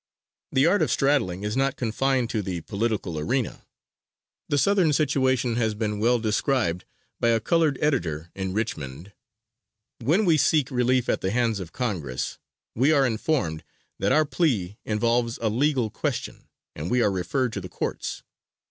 The 0.51 0.65
art 0.65 0.81
of 0.81 0.89
straddling 0.89 1.43
is 1.43 1.55
not 1.55 1.75
confined 1.75 2.27
to 2.31 2.41
the 2.41 2.61
political 2.61 3.19
arena. 3.19 3.67
The 4.49 4.57
Southern 4.57 4.93
situation 4.93 5.57
has 5.57 5.75
been 5.75 5.99
well 5.99 6.17
described 6.17 6.85
by 7.19 7.27
a 7.29 7.39
colored 7.39 7.77
editor 7.79 8.31
in 8.33 8.51
Richmond: 8.51 9.13
"When 9.99 10.25
we 10.25 10.37
seek 10.37 10.71
relief 10.71 11.07
at 11.07 11.21
the 11.21 11.29
hands 11.29 11.59
of 11.59 11.71
Congress, 11.71 12.39
we 12.73 12.91
are 12.91 13.05
informed 13.05 13.63
that 13.99 14.11
our 14.11 14.25
plea 14.25 14.79
involves 14.85 15.37
a 15.39 15.49
legal 15.49 15.91
question, 15.91 16.47
and 16.75 16.89
we 16.89 17.03
are 17.03 17.11
referred 17.11 17.53
to 17.53 17.61
the 17.61 17.69
Courts. 17.69 18.23